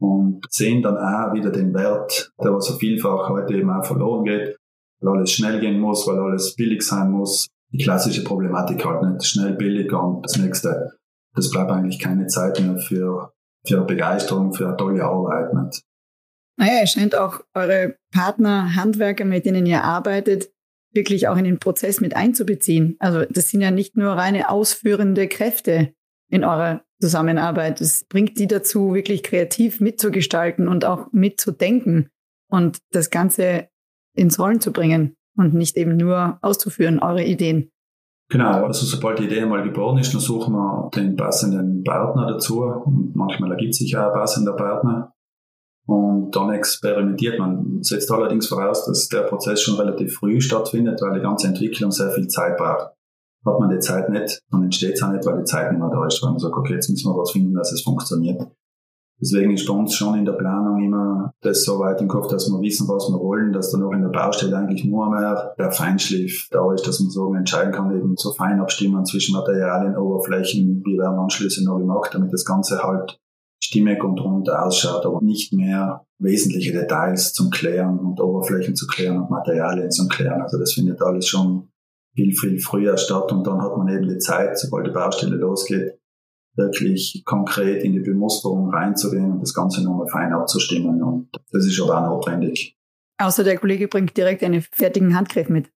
[0.00, 4.24] und sehen dann auch wieder den Wert, der was so vielfach heute eben auch verloren
[4.24, 4.56] geht,
[5.00, 7.48] weil alles schnell gehen muss, weil alles billig sein muss.
[7.72, 10.90] Die klassische Problematik halt nicht schnell, billig und das nächste.
[11.34, 13.32] Das bleibt eigentlich keine Zeit mehr für
[13.66, 15.52] für Begeisterung, für eine tolle Arbeit.
[15.54, 15.84] Nicht?
[16.56, 20.50] Naja, es scheint auch eure Partner, Handwerker, mit denen ihr arbeitet,
[20.92, 22.96] wirklich auch in den Prozess mit einzubeziehen.
[23.00, 25.92] Also das sind ja nicht nur reine ausführende Kräfte
[26.30, 27.80] in eurer Zusammenarbeit.
[27.80, 32.08] Es bringt die dazu, wirklich kreativ mitzugestalten und auch mitzudenken
[32.48, 33.68] und das Ganze
[34.16, 37.72] ins Rollen zu bringen und nicht eben nur auszuführen, eure Ideen.
[38.30, 42.62] Genau, also sobald die Idee mal geboren ist, dann suchen wir den passenden Partner dazu.
[42.62, 45.12] Und manchmal ergibt sich auch ein passender Partner.
[45.86, 47.82] Und dann experimentiert man.
[47.82, 52.10] Setzt allerdings voraus, dass der Prozess schon relativ früh stattfindet, weil die ganze Entwicklung sehr
[52.10, 52.94] viel Zeit braucht.
[53.44, 55.90] Hat man die Zeit nicht, dann entsteht es auch nicht, weil die Zeit nicht mehr
[55.90, 58.40] da ist, weil man sagt, okay, jetzt müssen wir was finden, dass es funktioniert.
[59.20, 62.48] Deswegen ist bei uns schon in der Planung immer das so weit im Kopf, dass
[62.48, 65.70] wir wissen, was wir wollen, dass dann auch in der Baustelle eigentlich nur mehr der
[65.70, 70.82] Feinschliff da ist, dass man so entscheiden kann, eben so fein abstimmen zwischen Materialien, Oberflächen,
[70.84, 73.18] wie werden Anschlüsse noch gemacht, damit das Ganze halt
[73.62, 79.18] stimmig und rund ausschaut, aber nicht mehr wesentliche Details zum Klären und Oberflächen zu klären
[79.18, 80.42] und Materialien zum Klären.
[80.42, 81.68] Also das findet alles schon
[82.14, 85.98] viel, viel früher statt und dann hat man eben die Zeit, sobald die Baustelle losgeht,
[86.56, 91.02] wirklich konkret in die Bemusterung reinzugehen und das Ganze nochmal fein abzustimmen.
[91.02, 92.76] Und das ist aber auch notwendig.
[93.18, 95.70] Außer der Kollege bringt direkt einen fertigen Handgriff mit.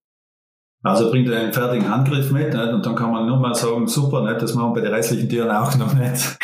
[0.83, 2.73] Also bringt er einen fertigen Handgriff mit nicht?
[2.73, 4.41] und dann kann man nur mal sagen, super, nicht?
[4.41, 6.39] das machen wir bei den restlichen Tieren auch noch nicht.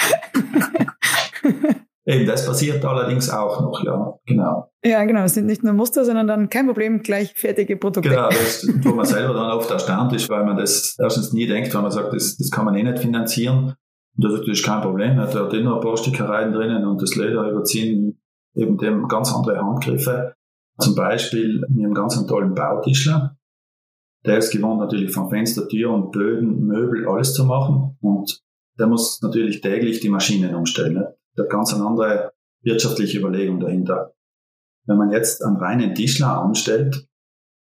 [2.06, 4.70] Eben, das passiert allerdings auch noch, ja, genau.
[4.84, 8.10] Ja, genau, es sind nicht nur Muster, sondern dann kein Problem, gleich fertige Produkte.
[8.10, 11.74] Genau, das, wo man selber dann oft erstaunt ist, weil man das erstens nie denkt,
[11.74, 13.74] weil man sagt, das, das kann man eh nicht finanzieren.
[14.16, 15.18] Und das ist natürlich kein Problem.
[15.18, 18.20] Er hat immer ein paar Stickereien drinnen und das Leder überziehen
[18.54, 20.34] eben dem ganz andere Handgriffe.
[20.78, 23.36] Zum Beispiel mit einem ganz tollen Bautischler.
[24.24, 27.96] Der ist gewohnt natürlich von Fenster, Tür und Böden, Möbel, alles zu machen.
[28.00, 28.42] Und
[28.78, 30.94] der muss natürlich täglich die Maschinen umstellen.
[30.94, 31.14] Ne?
[31.36, 34.14] Der hat ganz eine andere wirtschaftliche Überlegung dahinter.
[34.86, 37.06] Wenn man jetzt einen reinen Tischler anstellt,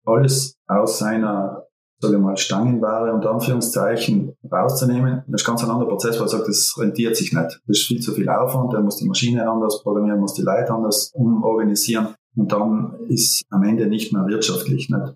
[0.05, 1.66] alles aus seiner
[1.99, 5.23] sage ich mal, Stangenware unter Anführungszeichen rauszunehmen.
[5.29, 7.61] Das ist ganz ein anderer Prozess, weil er sagt, das rentiert sich nicht.
[7.67, 10.73] Das ist viel zu viel Aufwand, er muss die Maschine anders programmieren, muss die Leute
[10.73, 14.91] anders umorganisieren und dann ist am Ende nicht mehr wirtschaftlich.
[14.91, 15.15] Nicht?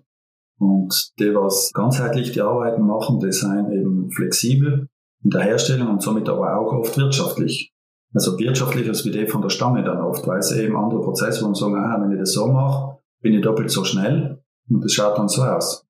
[0.59, 4.87] Und die, was ganzheitlich die Arbeiten machen, die sind eben flexibel
[5.23, 7.71] in der Herstellung und somit aber auch oft wirtschaftlich.
[8.13, 11.41] Also wirtschaftlicher als wie die von der Stange dann oft, weil es eben andere Prozesse,
[11.41, 14.83] wo man sagen, aha, wenn ich das so mache, bin ich doppelt so schnell und
[14.83, 15.85] das schaut dann so aus.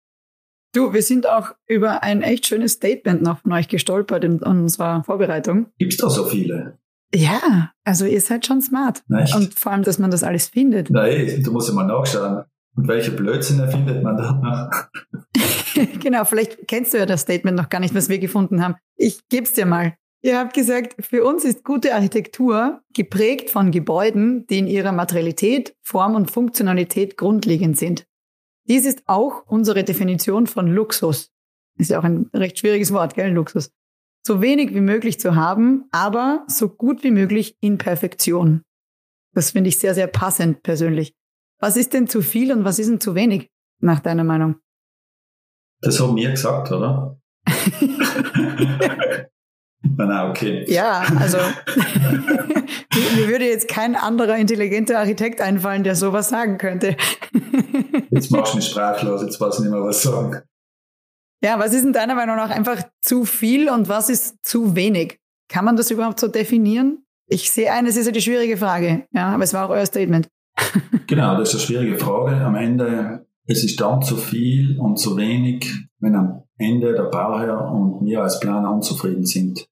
[0.73, 5.03] Du, wir sind auch über ein echt schönes Statement noch von euch gestolpert in unserer
[5.03, 5.65] Vorbereitung.
[5.77, 6.77] Gibt's da so viele?
[7.13, 9.03] Ja, also ihr seid schon smart.
[9.13, 9.35] Echt?
[9.35, 10.89] Und vor allem, dass man das alles findet.
[10.89, 12.45] Nein, du musst ja mal nachschauen.
[12.77, 15.89] Und welche Blödsinn findet man da noch?
[15.99, 18.75] genau, vielleicht kennst du ja das Statement noch gar nicht, was wir gefunden haben.
[18.95, 19.95] Ich geb's dir mal.
[20.23, 25.75] Ihr habt gesagt, für uns ist gute Architektur geprägt von Gebäuden, die in ihrer Materialität,
[25.81, 28.05] Form und Funktionalität grundlegend sind.
[28.67, 31.31] Dies ist auch unsere Definition von Luxus.
[31.77, 33.71] Ist ja auch ein recht schwieriges Wort, gell, Luxus.
[34.23, 38.61] So wenig wie möglich zu haben, aber so gut wie möglich in Perfektion.
[39.33, 41.15] Das finde ich sehr, sehr passend persönlich.
[41.59, 44.57] Was ist denn zu viel und was ist denn zu wenig, nach deiner Meinung?
[45.81, 47.19] Das haben wir gesagt, oder?
[49.83, 50.65] Na, okay.
[50.67, 51.37] Ja, also
[53.15, 56.95] mir würde jetzt kein anderer intelligenter Architekt einfallen, der sowas sagen könnte.
[58.11, 60.41] jetzt machst du mich sprachlos, jetzt weiß ich nicht mehr, was sagen.
[61.43, 65.19] Ja, was ist in deiner Meinung nach einfach zu viel und was ist zu wenig?
[65.49, 67.03] Kann man das überhaupt so definieren?
[67.27, 69.85] Ich sehe ein, es ist ja die schwierige Frage, ja, aber es war auch euer
[69.85, 70.27] Statement.
[71.07, 72.35] genau, das ist eine schwierige Frage.
[72.35, 77.71] Am Ende, es ist dann zu viel und zu wenig, wenn am Ende der Bauherr
[77.71, 79.65] und wir als Planer unzufrieden sind.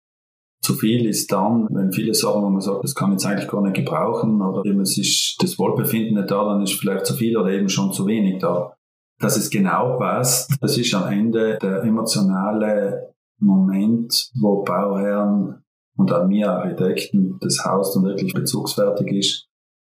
[0.69, 3.49] Zu viel ist dann, wenn viele Sachen, wo man sagt, das kann ich jetzt eigentlich
[3.49, 7.15] gar nicht gebrauchen oder eben es ist das Wohlbefinden nicht da, dann ist vielleicht zu
[7.15, 8.75] viel oder eben schon zu wenig da.
[9.19, 15.63] Dass es genau passt, das ist am Ende der emotionale Moment, wo Bauherren
[15.97, 19.47] und auch wir Architekten das Haus dann wirklich bezugsfertig ist,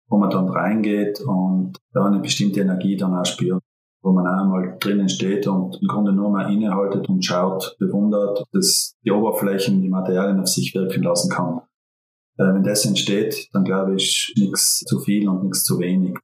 [0.08, 3.64] wo man dann reingeht und da eine bestimmte Energie dann auch spürt
[4.02, 8.96] wo man einmal drinnen steht und im Grunde nur mal innehaltet und schaut, bewundert, dass
[9.04, 11.62] die Oberflächen, die Materialien auf sich wirken lassen kann.
[12.38, 16.18] Äh, wenn das entsteht, dann glaube ich, nichts zu viel und nichts zu wenig.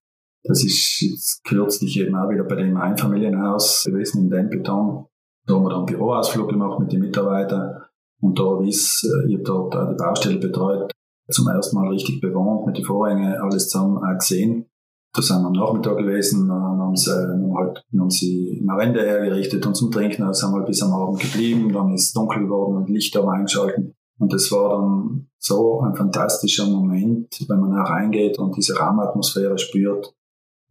[0.43, 5.05] Das ist jetzt kürzlich eben auch wieder bei dem Einfamilienhaus gewesen in Dempelton.
[5.47, 7.83] Da haben wir dann einen Büroausflug gemacht mit den Mitarbeitern
[8.21, 10.91] und da ist, äh, ich habe dort auch die Baustelle betreut,
[11.29, 14.67] zum ersten Mal richtig bewohnt, mit den Vorhängen alles zusammen auch gesehen.
[15.15, 19.01] Da sind wir am Nachmittag gewesen, dann haben sie, dann halt, dann haben sie Marende
[19.01, 22.13] hergerichtet und zum Trinken, dann sind wir halt bis am Abend geblieben, dann ist es
[22.13, 23.95] dunkel geworden und Lichter eingeschalten.
[24.19, 29.58] Und das war dann so ein fantastischer Moment, wenn man da reingeht und diese Raumatmosphäre
[29.58, 30.13] spürt.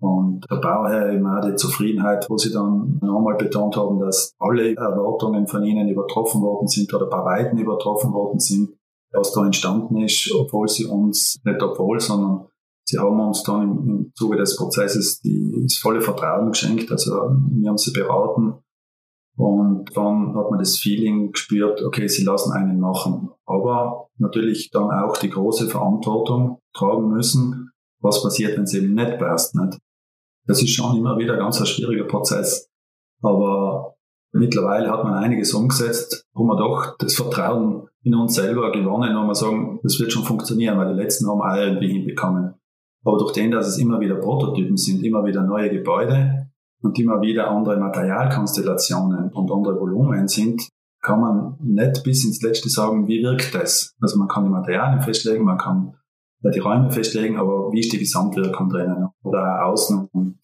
[0.01, 4.75] Und der Bauherr eben auch die Zufriedenheit, wo sie dann nochmal betont haben, dass alle
[4.77, 8.75] Erwartungen von ihnen übertroffen worden sind oder bei Weitem übertroffen worden sind,
[9.13, 12.47] was da entstanden ist, obwohl sie uns, nicht obwohl, sondern
[12.85, 16.91] Sie haben uns dann im, im Zuge des Prozesses die, das volle Vertrauen geschenkt.
[16.91, 17.13] Also
[17.51, 18.55] wir haben sie beraten
[19.37, 23.31] und dann hat man das Feeling gespürt, okay, sie lassen einen machen.
[23.47, 27.71] Aber natürlich dann auch die große Verantwortung tragen müssen,
[28.01, 29.55] was passiert, wenn es eben nicht passt.
[29.57, 29.79] Nicht?
[30.47, 32.69] Das ist schon immer wieder ganz ein schwieriger Prozess.
[33.23, 33.97] Aber
[34.33, 39.27] mittlerweile hat man einiges umgesetzt, wo man doch das Vertrauen in uns selber gewonnen und
[39.27, 42.55] man sagen, das wird schon funktionieren, weil die letzten haben auch irgendwie hinbekommen.
[43.05, 46.49] Aber durch den, dass es immer wieder Prototypen sind, immer wieder neue Gebäude
[46.83, 50.69] und immer wieder andere Materialkonstellationen und andere Volumen sind,
[51.03, 53.95] kann man nicht bis ins Letzte sagen, wie wirkt das.
[54.01, 55.95] Also man kann die Materialien festlegen, man kann
[56.43, 60.39] die Räume festlegen, aber wie ist die Gesamtwirkung drinnen oder außen und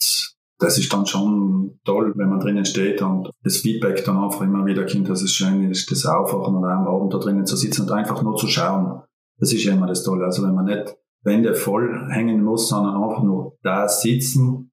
[0.59, 4.67] das ist dann schon toll, wenn man drinnen steht und das Feedback dann einfach immer
[4.67, 7.83] wieder kommt, dass es schön ist, das Aufwachen und am Abend da drinnen zu sitzen
[7.83, 9.03] und einfach nur zu schauen.
[9.39, 10.27] Das ist ja immer das Tolle.
[10.27, 14.71] Also wenn man nicht Wände voll hängen muss, sondern einfach nur da sitzen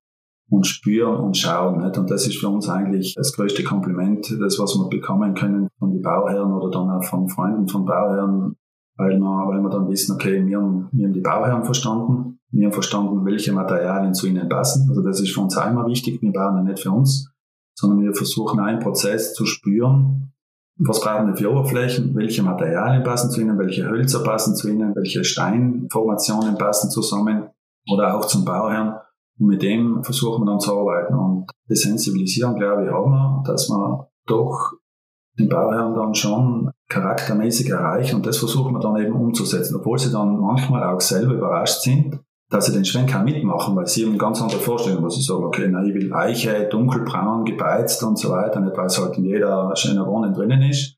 [0.50, 1.84] und spüren und schauen.
[1.84, 1.98] Nicht?
[1.98, 5.92] Und das ist für uns eigentlich das größte Kompliment, das was wir bekommen können von
[5.92, 8.56] den Bauherren oder dann auch von Freunden von Bauherren,
[8.96, 12.66] weil wir, weil wir dann wissen, okay, wir haben, wir haben die Bauherren verstanden, wir
[12.66, 14.88] haben verstanden, welche Materialien zu ihnen passen.
[14.90, 16.22] Also das ist für uns auch immer wichtig.
[16.22, 17.30] Wir bauen ja nicht für uns,
[17.76, 20.32] sondern wir versuchen einen Prozess zu spüren,
[20.80, 22.16] was brauchen wir für Oberflächen?
[22.16, 23.58] Welche Materialien passen zu ihnen?
[23.58, 24.96] Welche Hölzer passen zu ihnen?
[24.96, 27.50] Welche Steinformationen passen zusammen?
[27.92, 28.96] Oder auch zum Bauherrn.
[29.40, 31.16] Und mit dem versuchen wir dann zu arbeiten.
[31.16, 34.74] Und die Sensibilisierung, glaube ich, haben wir, dass wir doch
[35.40, 38.18] den Bauherren dann schon charaktermäßig erreichen.
[38.18, 39.76] Und das versuchen wir dann eben umzusetzen.
[39.76, 43.88] Obwohl sie dann manchmal auch selber überrascht sind, dass sie den Schwenk auch mitmachen, weil
[43.88, 48.02] sie haben ganz andere Vorstellungen, wo sie sagen, okay, na, ich will Eiche, dunkelbraun, gebeizt
[48.04, 50.98] und so weiter, nicht weil es halt in jeder schönen Wohnung drinnen ist.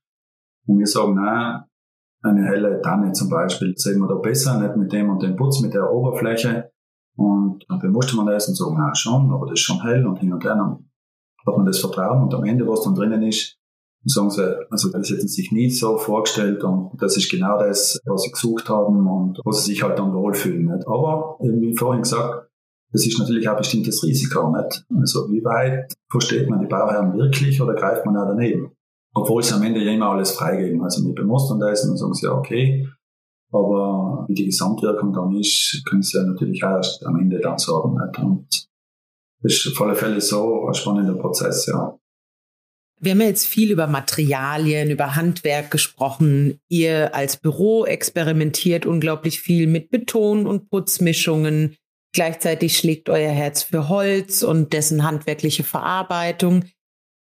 [0.67, 1.67] Und wir sagen, na,
[2.21, 5.61] eine helle Tanne zum Beispiel, sehen wir da besser, nicht mit dem und dem Putz,
[5.61, 6.71] mit der Oberfläche.
[7.15, 10.17] Und dann bemusste man das und sagen, na schon, aber das ist schon hell und
[10.19, 10.55] hin und her.
[10.55, 10.89] Dann
[11.45, 13.58] hat man das Vertrauen und am Ende, was dann drinnen ist,
[14.05, 17.99] sagen sie, also das hätten sie sich nie so vorgestellt und das ist genau das,
[18.05, 20.65] was sie gesucht haben und wo sie sich halt dann wohlfühlen.
[20.65, 20.87] Nicht?
[20.87, 22.49] Aber, wie vorhin gesagt,
[22.91, 24.49] das ist natürlich auch ein bestimmtes Risiko.
[24.55, 24.85] Nicht?
[24.97, 28.71] Also wie weit versteht man die Bauherren wirklich oder greift man auch daneben?
[29.13, 30.81] Obwohl sie am Ende ja immer alles freigeben.
[30.83, 32.87] Also mit bemustern das und sagen sie, ja, okay,
[33.51, 37.57] aber wie die Gesamtwirkung dann ist, können sie ja natürlich auch erst am Ende dann
[37.57, 37.95] sagen.
[37.95, 38.19] Nicht?
[38.19, 38.69] Und
[39.41, 41.98] das ist auf alle Fälle so ein spannender Prozess, ja.
[43.01, 46.59] Wir haben ja jetzt viel über Materialien, über Handwerk gesprochen.
[46.67, 51.77] Ihr als Büro experimentiert unglaublich viel mit Beton und Putzmischungen.
[52.13, 56.65] Gleichzeitig schlägt euer Herz für Holz und dessen handwerkliche Verarbeitung.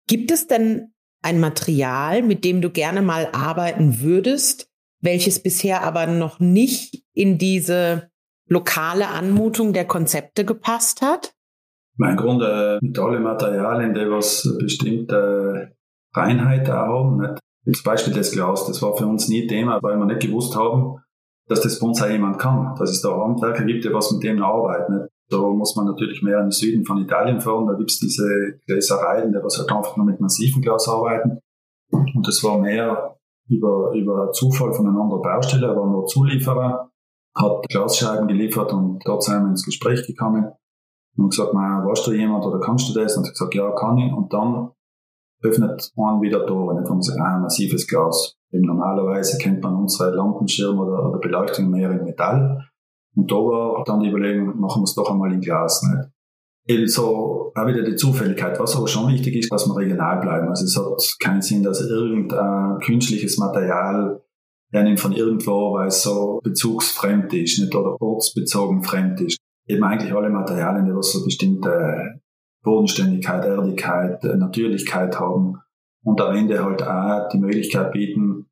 [0.07, 4.67] Gibt es denn ein Material, mit dem du gerne mal arbeiten würdest,
[4.99, 8.09] welches bisher aber noch nicht in diese
[8.47, 11.35] lokale Anmutung der Konzepte gepasst hat?
[11.97, 15.73] Mein Grund äh, mit allen Materialien, die was bestimmte
[16.13, 17.17] Reinheit haben.
[17.17, 17.77] Nicht?
[17.77, 21.01] Zum Beispiel das Glas, das war für uns nie Thema, weil wir nicht gewusst haben,
[21.47, 22.75] dass das bei uns auch jemand kann.
[22.77, 24.93] Dass es da Handwerker gibt, die was mit dem arbeiten.
[24.97, 25.09] Nicht?
[25.29, 27.67] Da muss man natürlich mehr in den Süden von Italien fahren.
[27.67, 31.39] Da gibt's diese Gläsereien, die was halt einfach nur mit massiven Glas arbeiten.
[31.91, 33.15] Und das war mehr
[33.49, 35.67] über, über Zufall von einer anderen Baustelle.
[35.67, 36.89] Er war nur Zulieferer,
[37.35, 40.51] hat Glasscheiben geliefert und dort sind wir ins Gespräch gekommen.
[41.17, 43.17] Und gesagt, man, warst du jemand oder kannst du das?
[43.17, 44.13] Und hat gesagt, ja, kann ich.
[44.13, 44.71] Und dann
[45.43, 46.89] öffnet man wieder Tore, nicht?
[46.89, 48.37] Und sagt, ah, massives Glas.
[48.51, 52.67] Eben normalerweise kennt man unsere Lampenschirme oder, oder Beleuchtung mehr in Metall.
[53.15, 56.09] Und da war dann die Überlegung, machen wir es doch einmal in Glas, nicht?
[56.67, 58.59] Ebenso auch wieder die Zufälligkeit.
[58.59, 60.47] Was aber schon wichtig ist, dass wir regional bleiben.
[60.47, 64.21] Also es hat keinen Sinn, dass irgendein künstliches Material
[64.71, 69.37] hernimmt von irgendwo, weil es so bezugsfremd ist, nicht oder ortsbezogen fremd ist.
[69.67, 72.21] Eben eigentlich alle Materialien, die so bestimmte
[72.63, 75.61] Bodenständigkeit, Erdigkeit, Natürlichkeit haben
[76.03, 78.47] und am Ende halt auch die Möglichkeit bieten,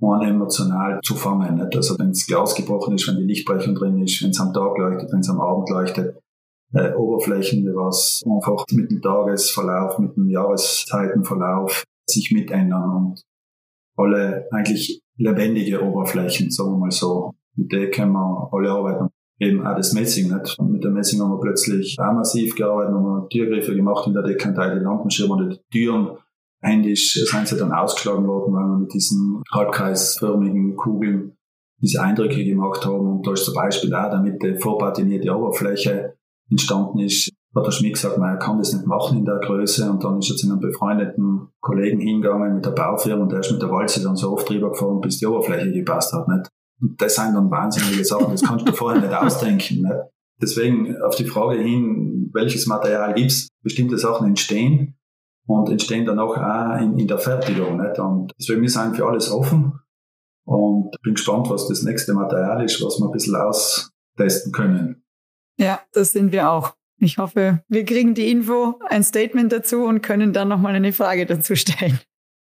[0.00, 1.56] man emotional zu fangen.
[1.56, 1.76] Nicht?
[1.76, 4.76] Also wenn das Glas gebrochen ist, wenn die Lichtbrechung drin ist, wenn es am Tag
[4.78, 6.18] leuchtet, wenn es am Abend leuchtet,
[6.74, 13.22] äh, Oberflächen, was einfach mit dem Tagesverlauf, mit dem Jahreszeitenverlauf sich mitändern und
[13.96, 17.32] alle eigentlich lebendige Oberflächen, sagen wir mal so.
[17.56, 19.08] Mit denen können wir alle arbeiten.
[19.40, 20.58] Eben auch das Messing, nicht?
[20.58, 24.14] Und mit dem Messing haben wir plötzlich auch massiv gearbeitet, haben wir Türgriffe gemacht in
[24.14, 26.18] der Dekantei, die Lampenschirme und die Türen
[26.64, 31.36] händisch sind sie dann ausgeschlagen worden, weil wir mit diesen halbkreisförmigen Kugeln
[31.80, 33.06] diese Eindrücke gemacht haben.
[33.06, 36.14] Und da ist zum Beispiel auch, damit die vorpatinierte Oberfläche
[36.50, 39.88] entstanden ist, hat der Schmidt gesagt, man kann das nicht machen in der Größe.
[39.90, 43.52] Und dann ist er zu einem befreundeten Kollegen hingegangen mit der Baufirma und der ist
[43.52, 46.26] mit der Walze dann so oft drüber gefahren, bis die Oberfläche gepasst hat.
[46.28, 46.48] Nicht?
[46.80, 49.82] Das sind dann wahnsinnige Sachen, das kannst du vorher nicht ausdenken.
[49.82, 49.94] Nicht?
[50.40, 54.96] Deswegen auf die Frage hin, welches Material gibt's, bestimmte Sachen entstehen
[55.46, 57.80] und entstehen dann auch, auch in, in der Fertigung.
[57.80, 57.98] Nicht?
[57.98, 59.80] Und deswegen wir sind für alles offen
[60.44, 65.04] und bin gespannt, was das nächste Material ist, was wir ein bisschen austesten können.
[65.58, 66.74] Ja, das sind wir auch.
[66.98, 71.26] Ich hoffe, wir kriegen die Info, ein Statement dazu und können dann nochmal eine Frage
[71.26, 72.00] dazu stellen.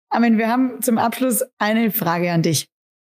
[0.10, 2.68] Amen, wir haben zum Abschluss eine Frage an dich.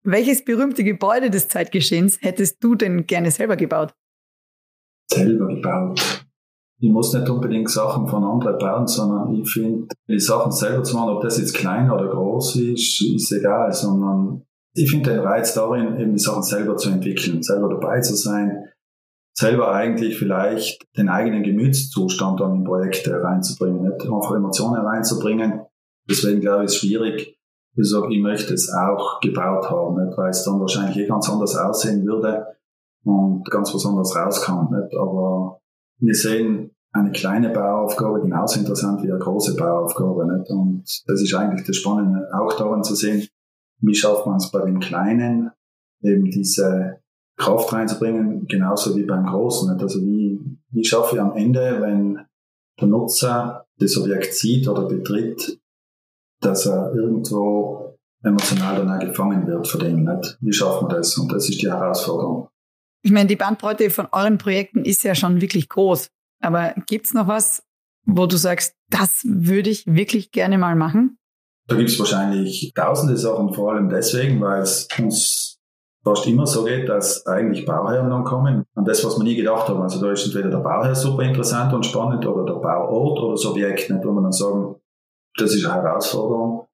[0.08, 3.92] Welches berühmte Gebäude des Zeitgeschehens hättest du denn gerne selber gebaut?
[5.10, 6.24] Selber gebaut.
[6.78, 10.94] Ich muss nicht unbedingt Sachen von anderen bauen, sondern ich finde, die Sachen selber zu
[10.94, 14.42] machen, ob das jetzt klein oder groß ist, ist egal, sondern
[14.74, 18.68] ich finde den Reiz darin, eben die Sachen selber zu entwickeln, selber dabei zu sein,
[19.32, 25.62] selber eigentlich vielleicht den eigenen Gemütszustand dann in Projekte reinzubringen, nicht einfach Emotionen reinzubringen.
[26.08, 27.36] Deswegen glaube ich, ist schwierig.
[27.76, 30.16] Ich sage, ich möchte es auch gebaut haben, nicht?
[30.16, 32.46] weil es dann wahrscheinlich eh ganz anders aussehen würde
[33.04, 34.74] und ganz was anderes rauskam.
[34.74, 34.96] Nicht?
[34.96, 35.60] Aber
[35.98, 40.26] wir sehen eine kleine Bauaufgabe genauso interessant wie eine große Bauaufgabe.
[40.26, 40.50] Nicht?
[40.50, 43.28] Und das ist eigentlich das Spannende, auch daran zu sehen,
[43.80, 45.50] wie schafft man es bei den Kleinen,
[46.02, 47.00] eben diese
[47.36, 49.70] Kraft reinzubringen, genauso wie beim Großen.
[49.70, 49.82] Nicht?
[49.82, 52.20] Also wie, wie schaffe ich am Ende, wenn
[52.80, 55.60] der Nutzer das Objekt sieht oder betritt,
[56.46, 60.04] dass er irgendwo emotional dann auch gefangen wird von dem.
[60.04, 60.38] Nicht?
[60.40, 61.16] Wie schafft man das?
[61.18, 62.48] Und das ist die Herausforderung.
[63.02, 66.08] Ich meine, die Bandbreite von euren Projekten ist ja schon wirklich groß.
[66.42, 67.62] Aber gibt's noch was,
[68.04, 71.18] wo du sagst, das würde ich wirklich gerne mal machen?
[71.68, 75.58] Da gibt's wahrscheinlich tausende Sachen, vor allem deswegen, weil es uns
[76.04, 79.68] fast immer so geht, dass eigentlich Bauherren dann kommen an das, was man nie gedacht
[79.68, 79.82] haben.
[79.82, 83.44] Also da ist entweder der Bauherr super interessant und spannend oder der Bauort oder das
[83.44, 84.76] Objekt, nicht, wo man dann sagen,
[85.36, 86.66] das ist eine Herausforderung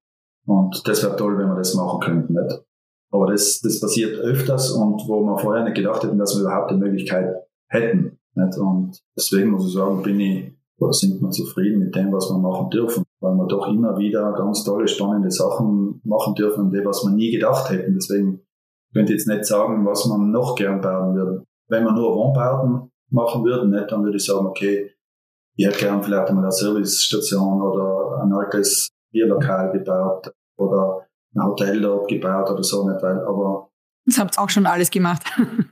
[0.45, 2.33] und das wäre toll, wenn wir das machen könnten.
[2.33, 2.63] Nicht?
[3.11, 6.71] Aber das, das passiert öfters und wo wir vorher nicht gedacht hätten, dass wir überhaupt
[6.71, 7.35] die Möglichkeit
[7.67, 8.17] hätten.
[8.35, 8.57] Nicht?
[8.57, 12.37] Und deswegen muss ich sagen, bin ich oder sind wir zufrieden mit dem, was wir
[12.37, 17.03] machen dürfen, weil wir doch immer wieder ganz tolle, spannende Sachen machen dürfen, die, was
[17.03, 17.93] wir nie gedacht hätten.
[17.93, 18.41] Deswegen
[18.93, 21.43] ich könnte jetzt nicht sagen, was man noch gern bauen würde.
[21.67, 24.91] Wenn man nur Wohnbauten machen würde, nicht, dann würde ich sagen, okay,
[25.55, 31.81] ich hätte gern vielleicht einmal eine Servicestation oder ein altes Bierlokal gebaut oder ein Hotel
[31.81, 33.69] dort gebaut oder so nicht, weil, aber
[34.05, 35.23] das habt ihr auch schon alles gemacht.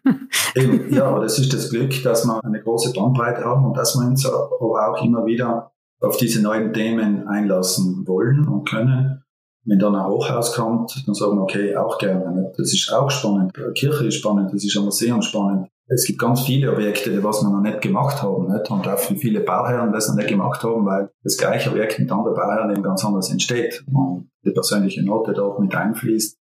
[0.55, 3.95] eben, ja, aber das ist das Glück, dass wir eine große Bandbreite haben und dass
[3.95, 9.23] wir uns aber auch immer wieder auf diese neuen Themen einlassen wollen und können.
[9.63, 12.51] Wenn dann ein Hochhaus kommt, dann sagen wir, okay, auch gerne.
[12.57, 13.53] Das ist auch spannend.
[13.75, 15.67] Kirche ist spannend, das ist ein Museum spannend.
[15.93, 18.47] Es gibt ganz viele Objekte, die was wir noch nicht gemacht haben.
[18.47, 18.71] Nicht?
[18.71, 22.09] Und auch viele Bauherren, die es noch nicht gemacht haben, weil das gleiche Objekt mit
[22.09, 23.83] anderen Bauherren eben ganz anders entsteht.
[23.91, 26.39] Und die persönliche Note dort mit einfließt.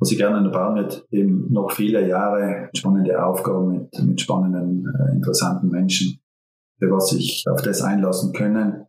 [0.00, 5.14] was ich gerne bauen wird, eben noch viele Jahre spannende Aufgaben mit, mit spannenden, äh,
[5.14, 6.20] interessanten Menschen,
[6.78, 8.86] für was sich auf das einlassen können,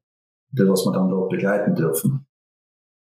[0.55, 2.27] für was wir dann dort begleiten dürfen.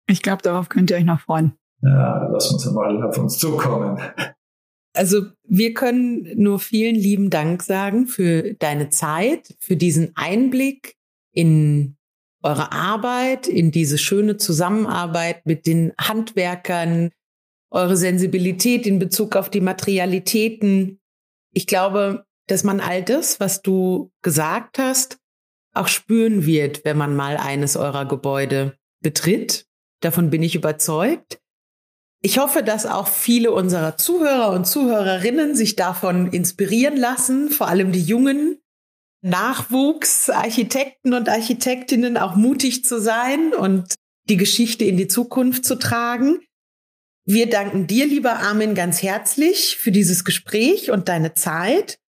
[0.09, 1.53] Ich glaube, darauf könnt ihr euch noch freuen.
[1.83, 3.99] Ja, lass uns einmal auf uns zukommen.
[5.01, 10.95] Also wir können nur vielen lieben Dank sagen für deine Zeit, für diesen Einblick
[11.33, 11.97] in
[12.43, 17.13] eure Arbeit, in diese schöne Zusammenarbeit mit den Handwerkern,
[17.71, 21.01] eure Sensibilität in Bezug auf die Materialitäten.
[21.55, 25.17] Ich glaube, dass man all das, was du gesagt hast,
[25.73, 29.65] auch spüren wird, wenn man mal eines eurer Gebäude betritt.
[30.01, 31.40] Davon bin ich überzeugt.
[32.23, 37.93] Ich hoffe, dass auch viele unserer Zuhörer und Zuhörerinnen sich davon inspirieren lassen, vor allem
[37.93, 38.59] die jungen
[39.23, 43.95] Nachwuchsarchitekten und Architektinnen auch mutig zu sein und
[44.29, 46.41] die Geschichte in die Zukunft zu tragen.
[47.27, 51.99] Wir danken dir, lieber Armin, ganz herzlich für dieses Gespräch und deine Zeit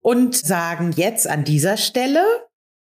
[0.00, 2.24] und sagen jetzt an dieser Stelle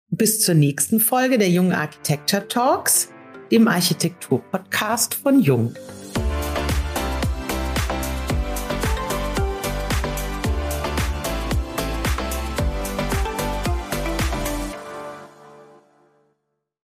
[0.08, 3.08] bis zur nächsten Folge der Jungen Architecture Talks,
[3.50, 5.74] dem Architektur-Podcast von Jung.